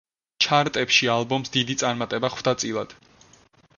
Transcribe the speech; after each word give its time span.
ჩარტებში 0.45 1.09
ალბომს 1.15 1.53
დიდი 1.57 1.75
წარმატება 1.83 2.33
ხვდა 2.37 2.57
წილად. 2.65 2.97